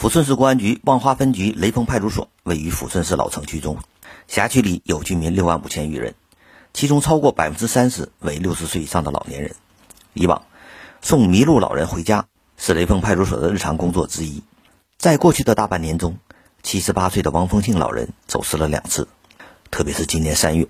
[0.00, 3.76] 抚顺市公安局望花分局雷锋派出所位于抚顺市老城区中，
[4.28, 6.14] 辖区里有居民六万五千余人，
[6.72, 9.54] 其中超过百分之三十为六十岁以上的老年人。
[10.14, 10.46] 以往，
[11.02, 12.24] 送迷路老人回家
[12.56, 14.42] 是雷锋派出所的日常工作之一。
[14.96, 16.16] 在过去的大半年中，
[16.62, 19.06] 七十八岁的王凤庆老人走失了两次，
[19.70, 20.66] 特别是今年三月，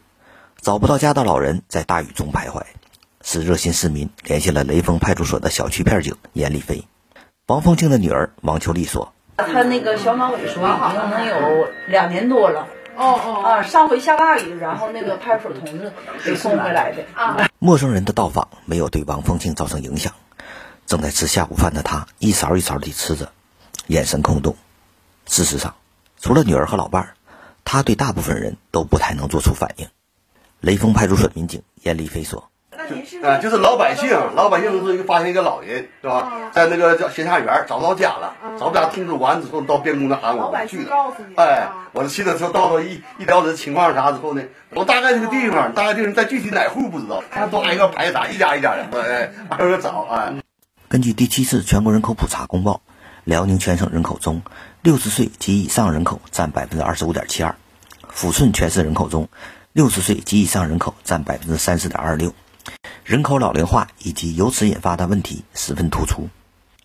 [0.60, 2.64] 找不到家的老人在大雨中徘徊，
[3.22, 6.82] 是热心市民联系了雷锋派出所的小区片警严丽飞。
[7.46, 9.12] 王凤庆的女儿王秋丽说。
[9.42, 12.66] 他那个小脑萎缩好像能有两年多了。
[12.96, 13.62] 哦哦啊！
[13.62, 17.04] 上回下大雨，然后那个派出所同志给送回来的。
[17.14, 17.48] 啊！
[17.58, 20.12] 陌生人的到访没有对王凤庆造成影响。
[20.86, 23.32] 正在吃下午饭的他一勺一勺地吃着，
[23.86, 24.56] 眼神空洞。
[25.26, 25.76] 事实上，
[26.20, 27.14] 除了女儿和老伴儿，
[27.64, 29.86] 他对大部分人都不太能做出反应。
[30.60, 32.50] 雷锋派出所民警严立飞说。
[33.22, 36.50] 啊，就是老百姓，老百姓是一个发现一个老人，是吧？
[36.52, 41.14] 在那个叫闲下园找不到家了，找不着通知完之后，到边工那喊我去了。
[41.36, 50.34] 哎，我去了之后到了一一了解情况啥之后呢，我大概这个地方，大概地方在具体哪户不知道，他都挨个排查，一家一家的，哎，挨个找，哎。
[50.88, 52.80] 根据第七次全国人口普查公报，
[53.24, 54.42] 辽宁全省人口中，
[54.82, 57.54] 六十岁及以上人口占百分之二十五点七二，
[58.12, 59.28] 抚顺全市人口中，
[59.72, 62.34] 六十岁及以上人口占百分之三十点二六。
[63.04, 66.28] 人口老龄化以及由此引发的问题十分突出。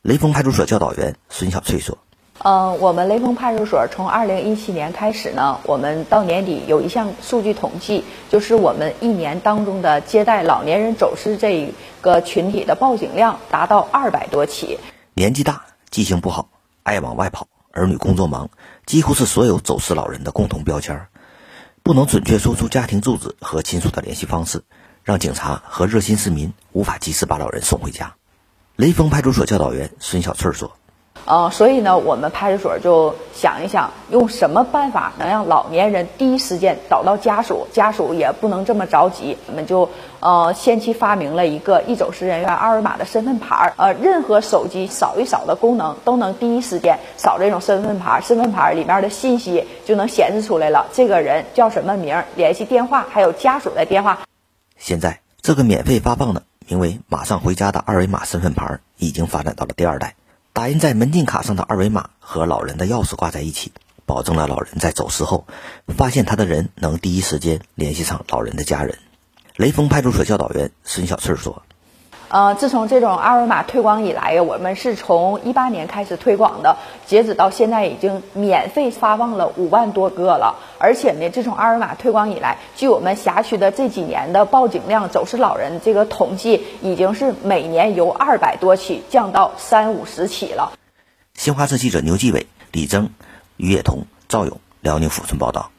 [0.01, 1.97] 雷锋派出所教导员孙小翠说
[2.43, 14.79] ：“嗯，我们雷锋派出所从二零一七年开始呢，我们到年底有一项数据统计，就是我们一年当中的接待老年人走失这个群体的报警量达到二百多起。
[15.15, 16.49] 年纪大、记性不好、
[16.83, 18.49] 爱往外跑、儿女工作忙，
[18.85, 21.07] 几乎是所有走失老人的共同标签。
[21.81, 24.63] 不能准确说出家庭住址和亲属的联系方式。”
[25.05, 28.15] 让警察和热心市民无法及时把老人送回家。
[28.75, 30.71] 雷锋派出所教导员孙小翠说
[31.25, 39.37] ：“呃，所以呢，我们派出所就想一想，用什么办法能让老年人第一时间找到家属，家属也不能这么着急。
[39.45, 39.87] 我们就
[40.21, 54.19] 呃，先期发明了一个易走失人员二维码的身份牌儿，呃，任何手机扫一扫的功能都能第一时间扫这种身份牌，身份牌里面的信息就能显示出来了，这个人叫什么名，联系电话，还有家属的电话。”
[54.77, 60.15] 现在，这个免费发放的名为“马上回家”的二维码身份牌已经发展到了第二代。
[60.53, 63.71] 打印在门禁卡上的二维码和老人的钥匙挂在一起，
[64.05, 65.45] 保证了老人在走失后，
[65.87, 68.97] 发现他的人能第一时间联系上老人的家人。
[69.57, 71.64] 雷锋派出所教导员孙小翠说。
[72.35, 76.75] 呃，自从这种二维码推广以来，我们是从一八年开始推广的，
[77.05, 80.57] 截止到现在已经免费发放了五万多个了。
[80.77, 90.73] 而且呢，自从二维码推广以来，据我们辖区的这几年的报警量、走失老人这个统计，已经是每年由二百多起降到三五十起了。
[91.35, 93.11] 新华社记者牛继伟、李征、
[93.55, 95.71] 于野彤、赵勇，辽宁抚顺报道。